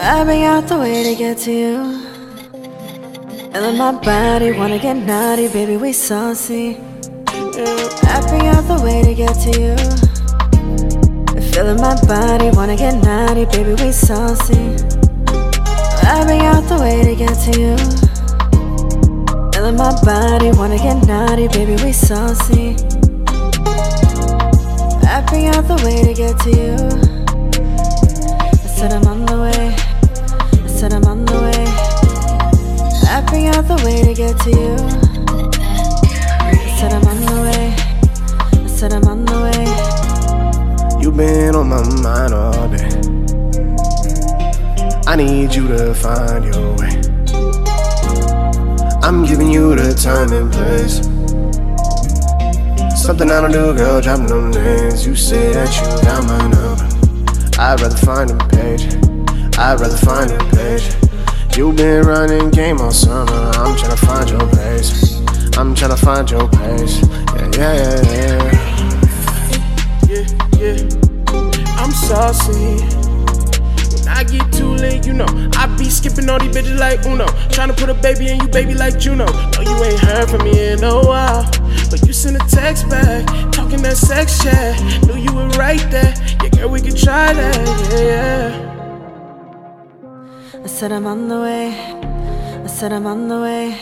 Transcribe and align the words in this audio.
Been 0.00 0.44
out 0.44 0.66
the 0.66 0.78
way 0.78 1.02
to 1.02 1.14
get 1.14 1.36
to 1.44 1.52
you. 1.52 1.76
And 3.52 3.54
then 3.54 3.76
my 3.76 3.92
body 3.92 4.52
wanna 4.52 4.78
get 4.78 4.96
naughty, 4.96 5.48
baby, 5.48 5.76
we 5.76 5.92
saucy. 5.92 6.78
Been 7.26 8.46
out 8.48 8.64
the 8.66 8.80
way 8.82 9.02
to 9.02 9.14
get 9.14 9.34
to 9.44 9.50
you. 9.60 9.76
Feeling 11.52 11.80
my 11.82 11.94
body 12.06 12.48
wanna 12.56 12.76
get 12.76 12.94
naughty, 13.04 13.44
baby, 13.44 13.74
we 13.82 13.92
saucy. 13.92 14.54
Been 16.26 16.44
out 16.48 16.64
the 16.68 16.78
way 16.80 17.02
to 17.04 17.14
get 17.14 17.36
to 17.44 17.52
you. 17.60 17.76
Feeling 19.52 19.76
my 19.76 19.92
body 20.02 20.50
wanna 20.56 20.78
get 20.78 21.06
naughty, 21.06 21.48
baby, 21.48 21.76
we 21.84 21.92
saucy. 21.92 22.74
Been 25.30 25.54
out 25.54 25.68
the 25.68 25.76
way 25.84 26.02
to 26.02 26.14
get 26.14 26.38
to 26.40 26.50
you. 26.50 26.76
I 28.64 28.66
said 28.66 28.92
I'm 28.94 29.06
on 29.06 29.26
the 29.26 29.36
way. 29.42 29.69
To 34.04 34.14
get 34.14 34.38
to 34.40 34.50
you. 34.50 34.76
I 36.40 36.76
said 36.78 36.92
I'm 36.92 37.06
on 37.06 37.20
the 37.20 37.32
way. 37.46 37.74
I 38.64 38.66
said 38.66 38.92
I'm 38.92 39.04
on 39.04 39.24
the 39.24 39.38
way. 39.44 41.02
You've 41.02 41.16
been 41.16 41.54
on 41.54 41.68
my 41.68 41.82
mind 42.00 42.34
all 42.34 42.68
day. 42.68 42.88
I 45.06 45.16
need 45.16 45.54
you 45.54 45.66
to 45.68 45.94
find 45.94 46.44
your 46.44 46.76
way. 46.76 47.00
I'm 49.02 49.24
giving 49.24 49.50
you 49.50 49.74
the 49.74 49.94
time 49.94 50.32
and 50.32 50.52
place. 50.52 51.00
Something 53.00 53.30
I 53.30 53.40
don't 53.40 53.52
do, 53.52 53.74
girl, 53.74 54.00
drop 54.00 54.20
no 54.20 54.48
names. 54.48 55.06
You 55.06 55.16
say 55.16 55.52
that 55.52 55.74
you 55.76 55.82
got 56.06 56.24
my 56.24 56.38
number. 56.48 56.86
I'd 57.58 57.80
rather 57.80 57.96
find 57.96 58.30
a 58.30 58.36
page. 58.48 58.86
I'd 59.58 59.80
rather 59.80 59.96
find 59.96 60.30
a 60.30 60.38
page. 60.54 61.09
You 61.56 61.72
been 61.72 62.06
running 62.06 62.50
game 62.50 62.80
all 62.80 62.90
summer. 62.90 63.32
I'm 63.32 63.76
tryna 63.76 63.98
find 64.06 64.30
your 64.30 64.48
place. 64.48 65.18
I'm 65.58 65.74
tryna 65.74 65.98
find 65.98 66.30
your. 66.30 66.48
Yeah, 67.60 67.74
yeah, 67.74 68.02
yeah, 68.14 68.40
yeah. 70.08 70.24
yeah, 70.58 70.78
yeah. 70.78 71.76
I'm 71.76 71.90
saucy. 71.90 72.84
When 73.94 74.08
I 74.08 74.24
get 74.24 74.50
too 74.52 74.74
late, 74.76 75.04
you 75.06 75.12
know, 75.12 75.26
I 75.56 75.66
be 75.76 75.90
skipping 75.90 76.30
all 76.30 76.38
these 76.38 76.54
bitches 76.54 76.78
like 76.78 77.04
Uno. 77.04 77.26
Tryna 77.50 77.76
put 77.76 77.90
a 77.90 77.94
baby 77.94 78.30
in 78.30 78.40
you, 78.40 78.48
baby, 78.48 78.74
like 78.74 78.98
Juno. 78.98 79.26
No, 79.26 79.60
you 79.60 79.84
ain't 79.84 80.00
heard 80.00 80.30
from 80.30 80.44
me 80.44 80.72
in 80.72 80.82
a 80.84 81.02
while. 81.04 81.44
But 81.90 82.06
you 82.06 82.12
sent 82.12 82.36
a 82.36 82.46
text 82.48 82.88
back, 82.88 83.26
talking 83.52 83.82
that 83.82 83.96
sex 83.96 84.42
chat. 84.42 84.80
Knew 85.06 85.16
you 85.16 85.32
were 85.34 85.48
right 85.58 85.84
there. 85.90 86.14
Yeah, 86.42 86.48
girl, 86.50 86.68
we 86.70 86.80
could 86.80 86.96
try 86.96 87.34
that. 87.34 87.90
Yeah, 87.92 88.00
yeah. 88.00 88.79
Said 90.80 90.92
I'm 90.92 91.06
on 91.06 91.28
the 91.28 91.38
way. 91.38 91.68
I 92.64 92.66
said 92.66 92.90
I'm 92.90 93.06
on 93.06 93.28
the 93.28 93.38
way. 93.38 93.76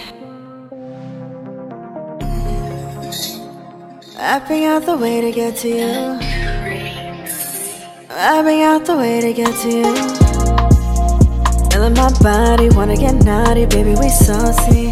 Been 4.49 4.65
out 4.65 4.85
the 4.85 4.97
way 4.97 5.21
to 5.21 5.31
get 5.31 5.55
to 5.59 5.69
you. 5.69 6.19
Been 8.09 8.63
out 8.65 8.85
the 8.85 8.97
way 8.97 9.21
to 9.21 9.33
get 9.33 9.55
to 9.63 9.69
you. 9.69 9.95
Feeling 11.71 11.95
my 11.95 12.11
body 12.21 12.69
wanna 12.71 12.97
get 12.97 13.15
naughty, 13.25 13.67
baby, 13.67 13.95
we 13.95 14.09
saucy. 14.09 14.91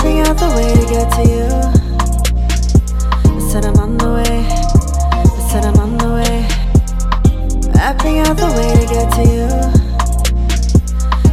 Been 0.00 0.26
out 0.26 0.38
the 0.38 0.48
way 0.56 0.72
to 0.80 0.84
get 0.94 1.12
to 1.16 1.22
you. 1.28 1.48
I 3.36 3.40
said 3.50 3.66
I'm 3.66 3.76
on 3.76 3.98
the 3.98 4.08
way. 4.14 4.21
Out 8.32 8.38
the 8.38 8.46
way 8.56 8.72
to 8.80 8.86
get 8.94 9.12
to 9.12 9.22
you. 9.34 9.48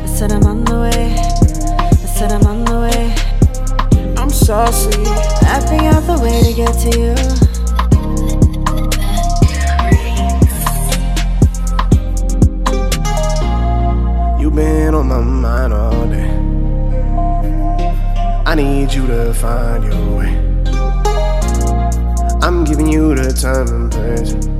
I 0.03 0.05
said 0.05 0.31
I'm 0.33 0.43
on 0.43 0.65
the 0.65 0.79
way. 0.83 1.15
I 1.15 2.07
said 2.17 2.31
I'm 2.31 2.45
on 2.45 2.65
the 2.65 2.77
way. 2.85 3.15
I'm 4.17 4.29
saucy. 4.29 4.99
I've 5.47 5.63
out 5.93 6.03
the 6.07 6.17
way 6.21 6.43
to 6.47 6.53
get 6.61 6.73
to 6.83 6.89
you. 6.99 7.15
You've 14.41 14.55
been 14.55 14.93
on 14.93 15.07
my 15.07 15.21
mind 15.21 15.73
all 15.73 16.05
day. 16.09 16.29
I 18.45 18.55
need 18.55 18.91
you 18.91 19.07
to 19.07 19.33
find 19.33 19.85
your 19.85 20.17
way. 20.17 20.31
I'm 22.41 22.65
giving 22.65 22.87
you 22.91 23.15
the 23.15 23.31
time 23.31 23.67
and 23.69 23.89
place. 23.89 24.58